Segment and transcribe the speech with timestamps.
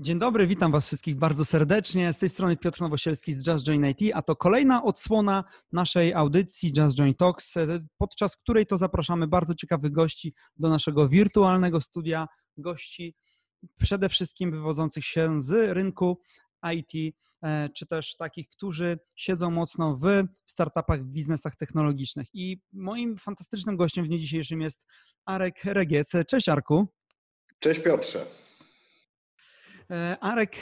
[0.00, 2.12] Dzień dobry, witam Was wszystkich bardzo serdecznie.
[2.12, 6.72] Z tej strony Piotr Nowosielski z Just Join IT, a to kolejna odsłona naszej audycji
[6.76, 7.54] Just Join Talks,
[7.96, 12.26] podczas której to zapraszamy bardzo ciekawych gości do naszego wirtualnego studia.
[12.56, 13.14] Gości
[13.78, 16.20] przede wszystkim wywodzących się z rynku
[16.74, 22.26] IT, e, czy też takich, którzy siedzą mocno w startupach, w biznesach technologicznych.
[22.34, 24.86] I moim fantastycznym gościem w dniu dzisiejszym jest
[25.24, 26.12] Arek Regiec.
[26.28, 26.88] Cześć Arku.
[27.58, 28.47] Cześć Piotrze.
[29.90, 30.56] E, Arek,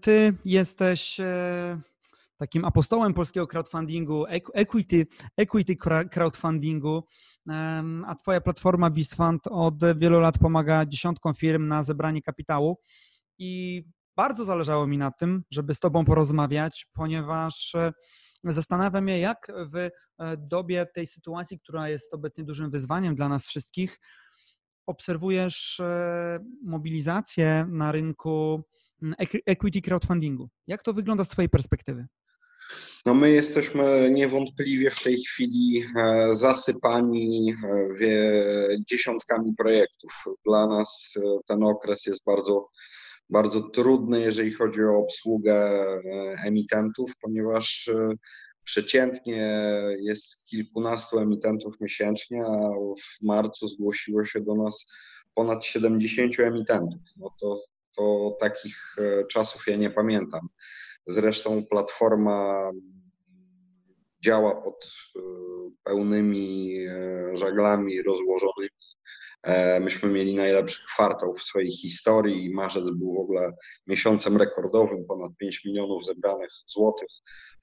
[0.00, 1.80] ty jesteś e,
[2.36, 5.76] takim apostołem polskiego crowdfundingu, equity, equity
[6.10, 7.04] crowdfundingu,
[8.06, 12.78] a twoja platforma BizFund od wielu lat pomaga dziesiątkom firm na zebranie kapitału.
[13.38, 13.82] I
[14.16, 17.92] bardzo zależało mi na tym, żeby z tobą porozmawiać, ponieważ e,
[18.44, 19.88] zastanawiam się, jak w
[20.38, 23.98] dobie tej sytuacji, która jest obecnie dużym wyzwaniem dla nas wszystkich,
[24.86, 28.62] obserwujesz e, mobilizację na rynku
[29.02, 29.14] mm,
[29.46, 30.48] equity crowdfundingu.
[30.66, 32.06] Jak to wygląda z Twojej perspektywy?
[33.06, 40.24] No my jesteśmy niewątpliwie w tej chwili e, zasypani e, dziesiątkami projektów.
[40.46, 41.14] Dla nas
[41.48, 42.68] ten okres jest bardzo,
[43.30, 45.84] bardzo trudny, jeżeli chodzi o obsługę
[46.44, 47.90] emitentów, ponieważ
[48.66, 49.62] Przeciętnie
[49.98, 54.86] jest kilkunastu emitentów miesięcznie, a w marcu zgłosiło się do nas
[55.34, 57.00] ponad 70 emitentów.
[57.16, 57.60] No to,
[57.96, 60.48] to takich e, czasów ja nie pamiętam.
[61.06, 62.70] Zresztą platforma
[64.20, 65.20] działa pod e,
[65.84, 68.95] pełnymi e, żaglami rozłożonymi
[69.80, 73.52] myśmy mieli najlepszy kwartał w swojej historii marzec był w ogóle
[73.86, 77.08] miesiącem rekordowym, ponad 5 milionów zebranych złotych.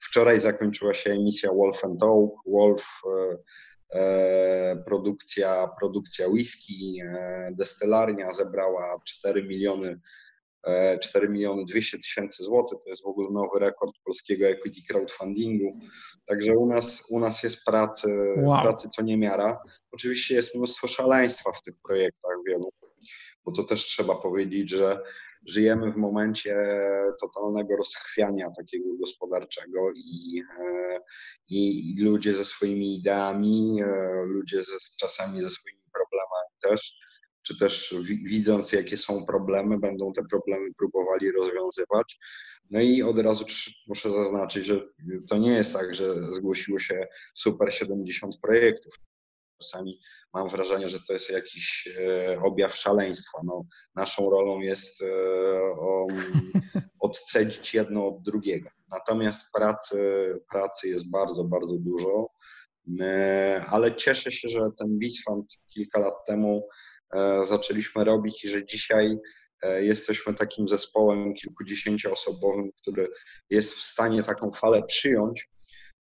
[0.00, 2.30] Wczoraj zakończyła się emisja Wolf and Oak.
[2.46, 3.36] Wolf e,
[4.00, 7.00] e, produkcja, produkcja whisky,
[7.52, 10.00] destylarnia zebrała 4 miliony
[11.00, 15.70] 4 miliony 200 tysięcy złotych, to jest w ogóle nowy rekord polskiego equity crowdfundingu.
[16.26, 18.62] Także u nas, u nas jest pracy, wow.
[18.62, 19.58] pracy co niemiara.
[19.92, 22.70] Oczywiście jest mnóstwo szaleństwa w tych projektach wielu,
[23.44, 24.98] bo to też trzeba powiedzieć, że
[25.46, 26.56] żyjemy w momencie
[27.20, 30.98] totalnego rozchwiania takiego gospodarczego i, e,
[31.48, 33.86] i, ludzie ze swoimi ideami, e,
[34.26, 36.94] ludzie ze, czasami ze swoimi problemami też
[37.46, 37.94] czy też
[38.24, 42.18] widząc, jakie są problemy, będą te problemy próbowali rozwiązywać.
[42.70, 43.44] No i od razu
[43.88, 44.80] muszę zaznaczyć, że
[45.28, 48.94] to nie jest tak, że zgłosiło się super 70 projektów.
[49.62, 50.00] Czasami
[50.34, 53.38] mam wrażenie, że to jest jakiś e, objaw szaleństwa.
[53.44, 55.06] No, naszą rolą jest e,
[57.00, 58.70] odcedzić jedno od drugiego.
[58.90, 59.98] Natomiast pracy,
[60.50, 62.28] pracy jest bardzo, bardzo dużo,
[63.00, 66.68] e, ale cieszę się, że ten BizFund kilka lat temu
[67.42, 69.18] zaczęliśmy robić i że dzisiaj
[69.62, 73.08] e, jesteśmy takim zespołem kilkudziesięcioosobowym, który
[73.50, 75.48] jest w stanie taką falę przyjąć,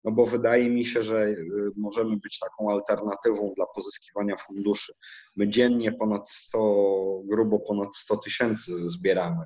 [0.04, 1.36] no bo wydaje mi się, że e,
[1.78, 4.94] możemy być taką alternatywą dla pozyskiwania funduszy.
[5.36, 9.46] My dziennie ponad 100, grubo ponad 100 tysięcy zbieramy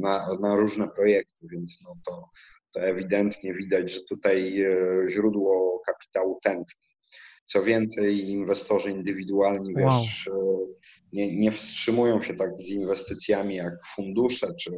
[0.00, 2.30] na, na różne projekty, więc no to,
[2.74, 4.64] to ewidentnie widać, że tutaj
[5.08, 6.92] źródło kapitału tętni.
[7.46, 10.02] Co więcej, inwestorzy indywidualni wow.
[10.02, 10.32] wiesz, e,
[11.12, 14.70] nie, nie wstrzymują się tak z inwestycjami jak fundusze czy,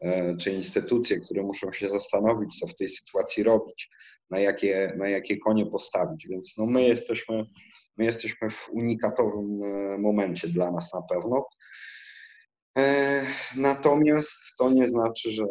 [0.00, 3.90] e, czy instytucje, które muszą się zastanowić, co w tej sytuacji robić,
[4.30, 6.28] na jakie, na jakie konie postawić.
[6.28, 7.44] Więc no my, jesteśmy,
[7.96, 11.46] my jesteśmy w unikatowym e, momencie dla nas na pewno.
[13.56, 15.44] Natomiast to nie znaczy, że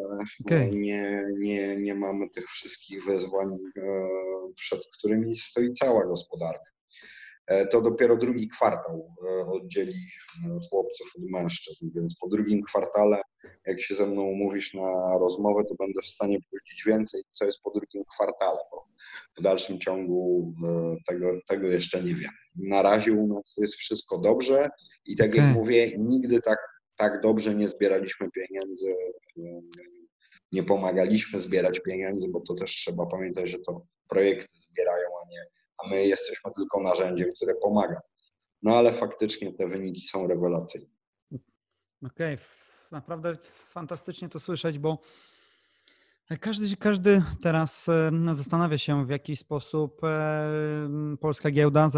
[0.45, 0.69] okay.
[0.69, 3.47] nie, nie, nie mamy tych wszystkich wyzwań,
[3.77, 4.07] e,
[4.55, 6.71] przed którymi stoi cała gospodarka.
[7.47, 9.95] E, to dopiero drugi kwartał e, oddzieli
[10.69, 13.21] chłopców od mężczyzn, więc po drugim kwartale,
[13.65, 17.61] jak się ze mną umówisz na rozmowę, to będę w stanie powiedzieć więcej, co jest
[17.61, 18.85] po drugim kwartale, bo
[19.37, 20.53] w dalszym ciągu
[21.07, 22.31] tego, tego jeszcze nie wiem.
[22.55, 24.69] Na razie u nas jest wszystko dobrze
[25.05, 25.45] i tak okay.
[25.45, 28.95] jak mówię, nigdy tak tak dobrze nie zbieraliśmy pieniędzy,
[30.51, 35.45] nie pomagaliśmy zbierać pieniędzy, bo to też trzeba pamiętać, że to projekty zbierają, a nie,
[35.77, 38.01] a my jesteśmy tylko narzędziem, które pomaga.
[38.61, 40.87] No ale faktycznie te wyniki są rewelacyjne.
[42.05, 42.45] Okej, okay.
[42.91, 43.37] naprawdę
[43.69, 44.99] fantastycznie to słyszeć, bo
[46.39, 47.87] każdy, każdy teraz
[48.33, 50.01] zastanawia się, w jaki sposób
[51.19, 51.89] polska giełda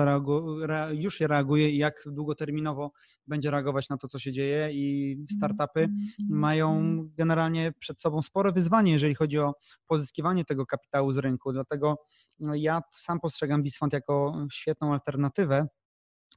[0.92, 2.92] już reaguje i jak długoterminowo
[3.28, 4.70] będzie reagować na to, co się dzieje.
[4.74, 5.88] I startupy
[6.30, 9.54] mają generalnie przed sobą spore wyzwanie, jeżeli chodzi o
[9.88, 11.54] pozyskiwanie tego kapitału z rynku.
[11.54, 11.98] Dlatego
[12.40, 15.68] no, ja sam postrzegam BizFund jako świetną alternatywę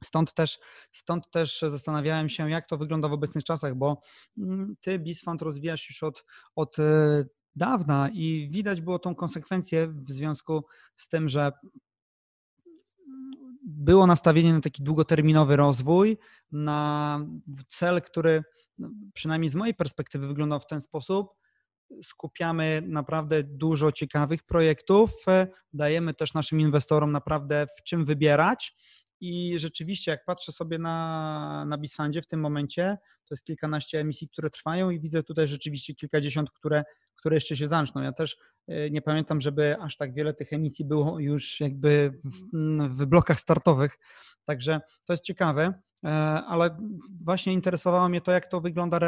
[0.03, 0.59] Stąd też,
[0.91, 4.01] stąd też zastanawiałem się, jak to wygląda w obecnych czasach, bo
[4.37, 7.23] mm, ty BizFund rozwijasz już od, od e,
[7.55, 10.65] dawna i widać było tą konsekwencję w związku
[10.95, 11.51] z tym, że
[13.63, 16.17] było nastawienie na taki długoterminowy rozwój,
[16.51, 17.19] na
[17.69, 18.43] cel, który
[18.77, 21.33] no, przynajmniej z mojej perspektywy wyglądał w ten sposób.
[22.03, 28.75] Skupiamy naprawdę dużo ciekawych projektów, e, dajemy też naszym inwestorom naprawdę w czym wybierać
[29.21, 34.29] i rzeczywiście, jak patrzę sobie na, na Bisfundzie w tym momencie, to jest kilkanaście emisji,
[34.29, 36.83] które trwają i widzę tutaj rzeczywiście kilkadziesiąt, które,
[37.15, 38.01] które jeszcze się zaczną.
[38.01, 38.37] Ja też
[38.67, 42.57] e, nie pamiętam, żeby aż tak wiele tych emisji było już jakby w,
[42.89, 43.97] w blokach startowych,
[44.45, 45.73] także to jest ciekawe,
[46.05, 46.09] e,
[46.47, 46.77] ale
[47.23, 48.99] właśnie interesowało mnie to, jak to wygląda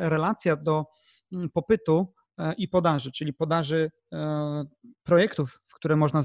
[0.00, 0.84] relacja do
[1.32, 3.90] mm, popytu E, i podaży, czyli podaży
[5.02, 6.22] projektów, które można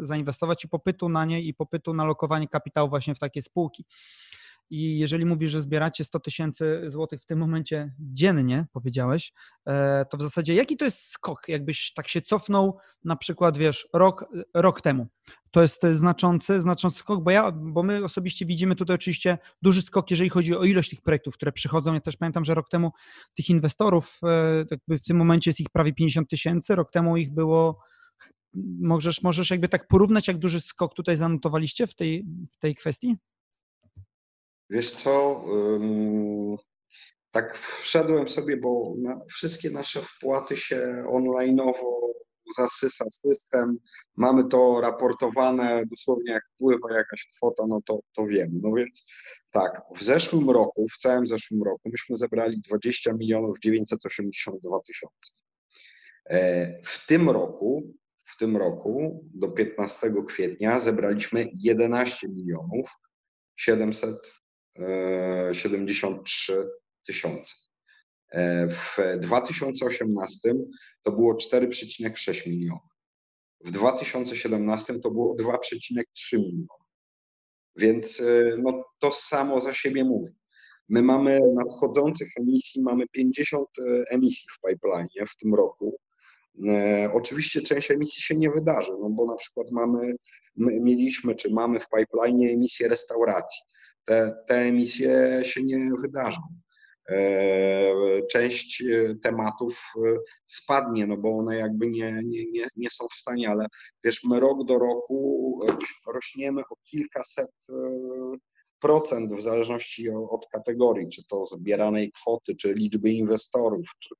[0.00, 3.84] zainwestować i popytu na nie i popytu na lokowanie kapitału właśnie w takie spółki.
[4.70, 9.32] I jeżeli mówisz, że zbieracie 100 tysięcy złotych w tym momencie dziennie, powiedziałeś,
[9.66, 13.88] e, to w zasadzie jaki to jest skok, jakbyś tak się cofnął na przykład, wiesz,
[13.92, 14.24] rok,
[14.54, 15.06] rok temu?
[15.50, 20.10] To jest znaczący, znaczący skok, bo ja, bo my osobiście widzimy tutaj oczywiście duży skok,
[20.10, 21.94] jeżeli chodzi o ilość tych projektów, które przychodzą.
[21.94, 22.92] Ja też pamiętam, że rok temu
[23.34, 24.20] tych inwestorów,
[24.88, 27.88] e, w tym momencie jest ich prawie 50 tysięcy, rok temu ich było
[28.80, 33.16] Możesz, możesz jakby tak porównać, jak duży skok tutaj zanotowaliście w tej, w tej kwestii?
[34.70, 35.44] Wiesz co,
[37.30, 42.08] tak wszedłem sobie, bo na, wszystkie nasze wpłaty się online'owo
[42.56, 43.78] zasysa system,
[44.16, 48.60] mamy to raportowane, dosłownie jak wpływa jakaś kwota, no to, to wiemy.
[48.62, 49.06] No więc
[49.50, 55.32] tak, w zeszłym roku, w całym zeszłym roku myśmy zebrali 20 milionów 982 tysiące.
[56.30, 57.94] E, w tym roku,
[58.38, 62.90] w tym roku do 15 kwietnia zebraliśmy 11 milionów
[63.56, 64.32] 700
[65.52, 66.68] 73
[67.06, 67.54] tysiące.
[68.32, 70.54] E, w 2018
[71.02, 72.88] to było 4,6 miliona.
[73.64, 76.84] W 2017 to było 2,3 miliona.
[77.76, 80.32] Więc e, no, to samo za siebie mówi.
[80.88, 86.00] My mamy nadchodzących emisji, mamy 50 e, emisji w pipeline w tym roku.
[87.12, 90.14] Oczywiście część emisji się nie wydarzy, no bo na przykład mamy,
[90.56, 93.60] mieliśmy czy mamy w pipeline emisję restauracji
[94.08, 96.40] te, te emisje się nie wydarzą.
[97.10, 100.16] E, część e, tematów e,
[100.46, 103.66] spadnie, no bo one jakby nie, nie, nie, nie są w stanie, ale
[104.04, 105.60] wiesz, my rok do roku
[106.06, 107.50] rośniemy o kilkaset
[108.80, 114.14] procent w zależności od kategorii, czy to zbieranej kwoty, czy liczby inwestorów, czy,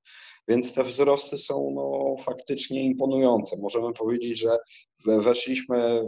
[0.49, 3.57] więc te wzrosty są no, faktycznie imponujące.
[3.57, 4.59] Możemy powiedzieć, że
[5.07, 6.03] weszliśmy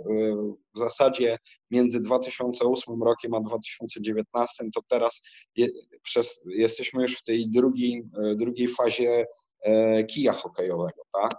[0.74, 1.38] w zasadzie
[1.70, 5.22] między 2008 rokiem a 2019, to teraz
[5.56, 5.68] je,
[6.02, 8.02] przez, jesteśmy już w tej drugiej,
[8.36, 9.26] drugiej fazie
[9.62, 11.34] e, kija hokejowego, tak?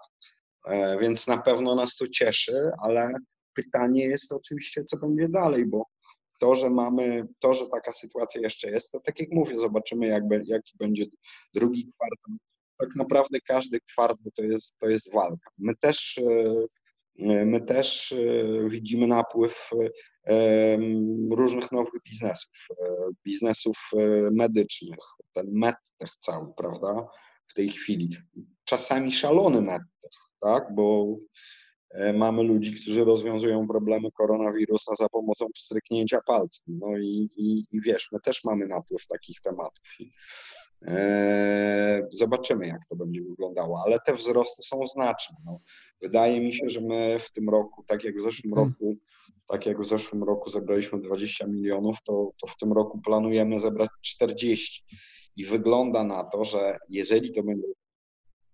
[0.67, 3.13] E, więc na pewno nas to cieszy, ale
[3.53, 5.85] pytanie jest oczywiście, co będzie dalej, bo
[6.39, 10.43] to, że mamy, to, że taka sytuacja jeszcze jest, to tak jak mówię, zobaczymy, jakby,
[10.45, 11.05] jaki będzie
[11.53, 12.37] drugi kwartał
[12.81, 15.51] tak naprawdę każdy kwartał to jest, to jest walka.
[15.57, 16.19] My też,
[17.17, 19.69] e, my też e, widzimy napływ
[20.27, 20.77] e,
[21.31, 22.67] różnych nowych biznesów,
[23.25, 23.77] biznesów
[24.31, 24.99] medycznych,
[25.33, 27.07] ten medtech cały, prawda,
[27.45, 28.17] w tej chwili.
[28.63, 31.15] Czasami szalony medtech, tak, bo
[32.13, 36.63] mamy ludzi, którzy rozwiązują problemy koronawirusa za pomocą pstryknięcia palcem.
[36.67, 39.83] No i, i, i wiesz, my też mamy napływ takich tematów.
[40.87, 45.37] Eee, zobaczymy, jak to będzie wyglądało, ale te wzrosty są znaczne.
[45.45, 45.59] No.
[46.01, 48.73] Wydaje mi się, że my w tym roku, tak jak w zeszłym hmm.
[48.73, 48.95] roku,
[49.47, 53.89] tak jak w zeszłym roku zebraliśmy 20 milionów, to, to w tym roku planujemy zebrać
[54.01, 54.83] 40.
[55.35, 57.67] I wygląda na to, że jeżeli to będzie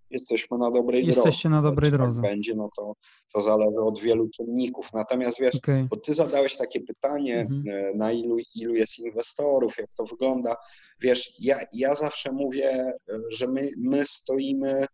[0.09, 1.29] jesteśmy na dobrej Jesteście drodze.
[1.29, 2.21] Jesteście na dobrej tak drodze.
[2.21, 2.93] Tak będzie, no to,
[3.33, 4.93] to zależy od wielu czynników.
[4.93, 5.87] Natomiast wiesz, okay.
[5.89, 7.63] bo ty zadałeś takie pytanie, mhm.
[7.67, 10.55] E, na ilu, ilu jest inwestorów, jak to wygląda.
[11.01, 12.93] Wiesz, ja, ja zawsze mówię, e,
[13.31, 14.85] że my, my stoimy,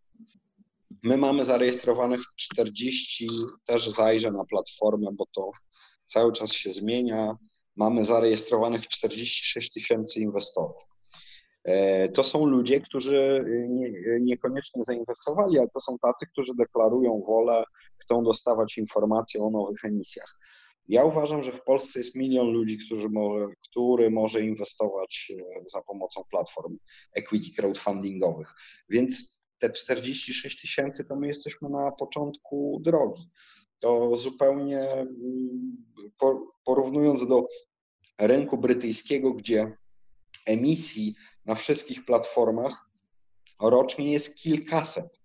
[1.03, 3.27] my mamy zarejestrowanych 40,
[3.65, 5.51] też zajrzę na platformę, bo to
[6.05, 7.37] cały czas się zmienia.
[7.75, 10.92] Mamy zarejestrowanych 46 tysięcy inwestorów.
[11.63, 13.91] E, to są ludzie, którzy nie,
[14.21, 17.63] niekoniecznie zainwestowali, ale to są tacy, którzy deklarują wolę,
[17.97, 20.37] chcą dostawać informacje o nowych emisjach.
[20.87, 25.81] Ja uważam, że w Polsce jest milion ludzi, którzy może, który może inwestować e, za
[25.81, 26.77] pomocą platform
[27.13, 28.53] equity crowdfundingowych.
[28.89, 33.29] Więc te 46 tysięcy to my jesteśmy na początku drogi.
[33.79, 35.77] To zupełnie mm,
[36.65, 37.47] porównując do
[38.19, 39.77] rynku brytyjskiego, gdzie
[40.45, 42.89] emisji na wszystkich platformach
[43.61, 45.19] rocznie jest kilkaset,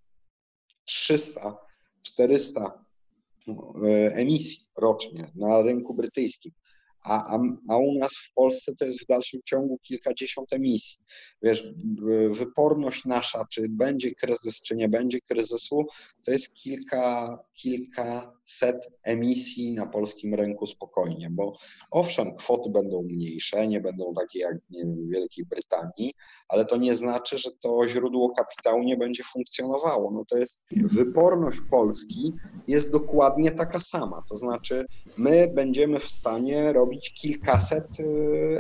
[0.85, 1.59] 300,
[2.03, 2.85] 400
[3.49, 3.53] e,
[4.15, 6.53] emisji rocznie na rynku brytyjskim
[7.09, 7.39] a, a,
[7.69, 10.99] a u nas w Polsce to jest w dalszym ciągu kilkadziesiąt emisji.
[11.43, 11.67] Wiesz,
[12.31, 15.87] wyporność nasza, czy będzie kryzys, czy nie będzie kryzysu,
[16.25, 21.59] to jest kilka, kilkaset emisji na polskim rynku spokojnie, bo
[21.91, 26.15] owszem, kwoty będą mniejsze, nie będą takie jak wiem, w Wielkiej Brytanii,
[26.49, 30.11] ale to nie znaczy, że to źródło kapitału nie będzie funkcjonowało.
[30.11, 32.33] No to jest wyporność Polski
[32.69, 34.23] jest dokładnie taka sama.
[34.29, 34.87] To znaczy,
[35.19, 38.05] my będziemy w stanie robić kilkaset y,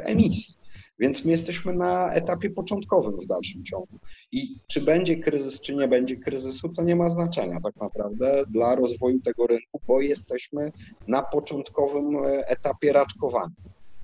[0.04, 0.58] emisji.
[0.98, 3.98] Więc my jesteśmy na etapie początkowym w dalszym ciągu.
[4.32, 8.74] I czy będzie kryzys, czy nie będzie kryzysu, to nie ma znaczenia tak naprawdę dla
[8.74, 10.72] rozwoju tego rynku, bo jesteśmy
[11.08, 13.54] na początkowym y, etapie raczkowania.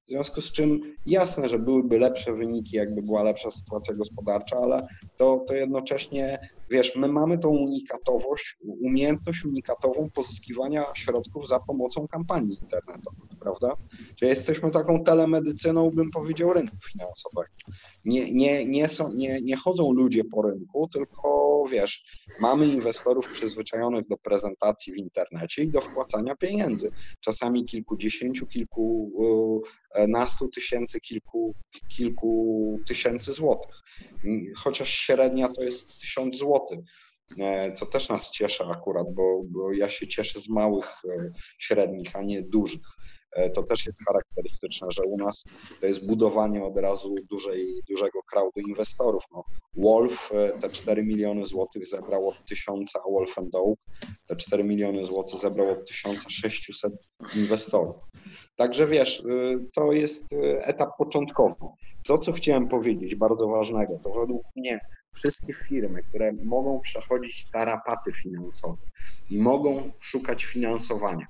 [0.06, 4.86] W związku z czym jasne, że byłyby lepsze wyniki, jakby była lepsza sytuacja gospodarcza, ale
[5.16, 6.38] to, to jednocześnie,
[6.70, 13.76] wiesz, my mamy tą unikatowość, umiejętność unikatową pozyskiwania środków za pomocą kampanii internetowych, prawda?
[14.16, 17.48] Czyli jesteśmy taką telemedycyną, bym powiedział, rynku finansowego.
[18.04, 22.04] Nie, nie, nie, są, nie, nie chodzą ludzie po rynku, tylko wiesz,
[22.40, 26.90] mamy inwestorów przyzwyczajonych do prezentacji w internecie i do wpłacania pieniędzy.
[27.20, 29.12] Czasami kilkudziesięciu, kilku
[30.08, 31.54] nastu tysięcy, kilku,
[31.96, 33.82] kilku tysięcy złotych.
[34.56, 36.84] Chociaż średnia to jest tysiąc złotych e,
[37.74, 42.22] co też nas cieszy akurat, bo, bo ja się cieszę z małych, e, średnich, a
[42.22, 42.86] nie dużych.
[43.32, 45.44] E, to też jest charakterystyczne, że u nas
[45.80, 49.22] to jest budowanie od razu dużej, dużego crowdu inwestorów.
[49.32, 49.44] No,
[49.76, 53.78] Wolf te 4 miliony złotych zebrał od 1000, a Wolf Oak
[54.26, 56.92] te 4 miliony złotych zebrał od 1600
[57.36, 57.96] inwestorów.
[58.56, 59.24] Także wiesz,
[59.74, 60.24] to jest
[60.60, 61.54] etap początkowy.
[62.06, 64.80] To, co chciałem powiedzieć, bardzo ważnego, to według mnie
[65.14, 68.82] wszystkie firmy, które mogą przechodzić tarapaty finansowe
[69.30, 71.26] i mogą szukać finansowania,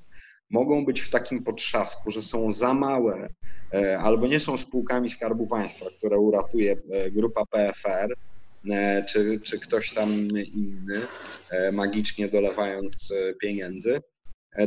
[0.51, 3.29] mogą być w takim potrzasku, że są za małe
[3.75, 8.15] e, albo nie są spółkami Skarbu Państwa, które uratuje e, grupa PFR,
[8.71, 10.11] e, czy, czy ktoś tam
[10.55, 11.01] inny,
[11.73, 14.01] magicznie dolewając pieniędzy,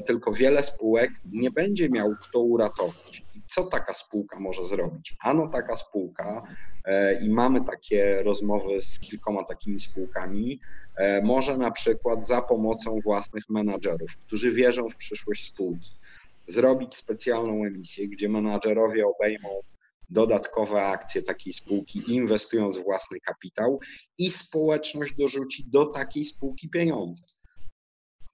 [0.05, 3.23] tylko wiele spółek nie będzie miał kto uratować.
[3.35, 5.15] I co taka spółka może zrobić?
[5.21, 6.43] Ano taka spółka,
[6.85, 10.59] e, i mamy takie rozmowy z kilkoma takimi spółkami,
[10.95, 15.91] e, może na przykład za pomocą własnych menadżerów, którzy wierzą w przyszłość spółki,
[16.47, 19.49] zrobić specjalną emisję, gdzie menadżerowie obejmą
[20.09, 23.79] dodatkowe akcje takiej spółki, inwestując własny kapitał
[24.17, 27.23] i społeczność dorzuci do takiej spółki pieniądze.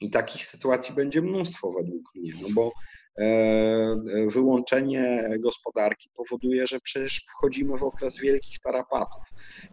[0.04, 2.72] I takich sytuacji będzie mnóstwo według mnie, no bo
[3.20, 9.24] e, wyłączenie gospodarki powoduje, że przecież wchodzimy w okres wielkich tarapatów.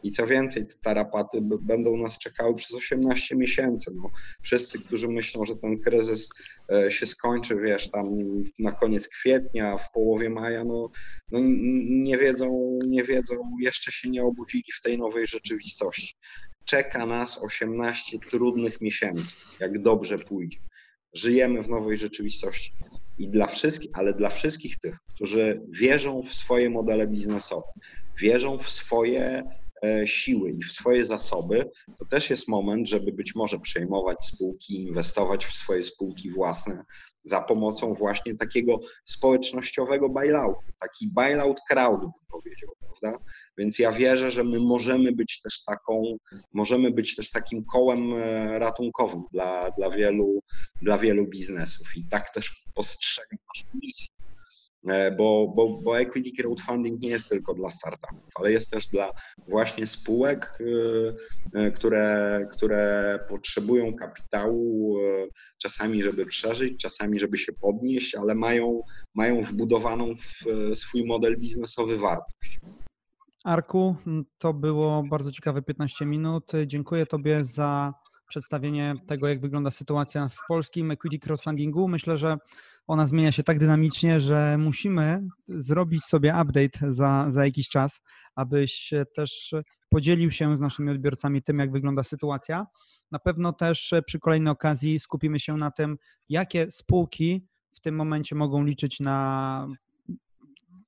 [0.03, 3.91] I co więcej, te tarapaty będą nas czekały przez 18 miesięcy.
[3.95, 4.11] No,
[4.43, 6.29] wszyscy, którzy myślą, że ten kryzys
[6.73, 8.07] e, się skończy, wiesz, tam
[8.59, 10.91] na koniec kwietnia, w połowie maja, no,
[11.33, 11.41] no
[11.89, 16.17] nie wiedzą, nie wiedzą, jeszcze się nie obudzili w tej nowej rzeczywistości
[16.65, 20.59] czeka nas 18 trudnych miesięcy, jak dobrze pójdzie.
[21.13, 22.73] Żyjemy w nowej rzeczywistości.
[23.19, 27.67] I dla wszystkich, ale dla wszystkich tych, którzy wierzą w swoje modele biznesowe,
[28.21, 29.43] wierzą w swoje
[29.85, 34.83] e, siły i w swoje zasoby, to też jest moment, żeby być może przejmować spółki,
[34.83, 36.85] inwestować w swoje spółki własne
[37.23, 43.25] za pomocą właśnie takiego społecznościowego bailoutu, taki bailout crowd, bym powiedział, prawda?
[43.59, 46.17] Więc ja wierzę, że my możemy być też taką,
[46.53, 50.41] możemy być też takim kołem e, ratunkowym dla, dla, wielu,
[50.83, 54.07] dla wielu biznesów i tak też postrzegam naszą misję.
[54.89, 59.13] E, bo, bo, bo equity crowdfunding nie jest tylko dla startupów, ale jest też dla
[59.49, 60.59] właśnie spółek,
[61.55, 64.99] e, które, które potrzebują kapitału
[65.59, 68.83] czasami, żeby przeżyć, czasami, żeby się podnieść, ale mają,
[69.15, 70.45] mają wbudowaną w
[70.79, 72.61] swój model biznesowy wartość.
[73.45, 73.97] Arku,
[74.39, 76.53] to było bardzo ciekawe 15 minut.
[76.67, 77.95] Dziękuję Tobie za
[78.29, 81.89] przedstawienie tego, jak wygląda sytuacja w polskim equity crowdfundingu.
[81.89, 82.39] Myślę, że
[82.87, 88.03] ona zmienia się tak dynamicznie, że musimy zrobić sobie update za, za jakiś czas,
[88.35, 89.55] abyś też
[89.89, 92.67] podzielił się z naszymi odbiorcami tym, jak wygląda sytuacja.
[93.11, 95.97] Na pewno też przy kolejnej okazji skupimy się na tym,
[96.29, 99.67] jakie spółki w tym momencie mogą liczyć na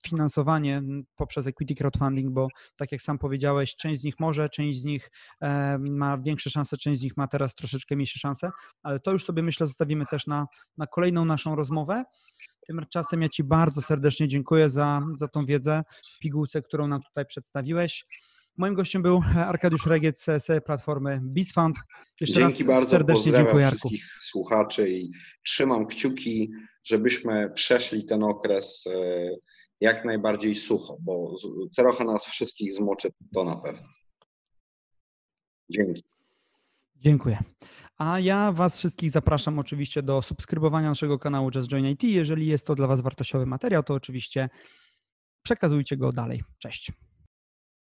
[0.07, 0.83] finansowanie
[1.17, 5.11] poprzez equity crowdfunding, bo tak jak sam powiedziałeś, część z nich może, część z nich
[5.41, 8.51] e, ma większe szanse, część z nich ma teraz troszeczkę mniejsze szanse,
[8.83, 12.05] ale to już sobie myślę zostawimy też na, na kolejną naszą rozmowę.
[12.67, 15.83] Tymczasem ja Ci bardzo serdecznie dziękuję za, za tą wiedzę
[16.17, 18.05] w pigułce, którą nam tutaj przedstawiłeś.
[18.57, 21.77] Moim gościem był Arkadiusz Regiec z platformy BizFund.
[22.21, 23.79] Jeszcze Dzięki raz bardzo, serdecznie dziękuję Arku.
[23.79, 25.11] wszystkich słuchaczy i
[25.45, 26.53] trzymam kciuki,
[26.85, 29.31] żebyśmy przeszli ten okres e,
[29.83, 31.37] jak najbardziej sucho, bo
[31.77, 33.89] trochę nas wszystkich zmoczy to na pewno.
[35.71, 36.03] Dzięki.
[36.97, 37.39] Dziękuję.
[37.99, 42.05] A ja Was wszystkich zapraszam oczywiście do subskrybowania naszego kanału Just Join IT.
[42.05, 44.49] Jeżeli jest to dla Was wartościowy materiał, to oczywiście
[45.43, 46.43] przekazujcie go dalej.
[46.59, 46.93] Cześć.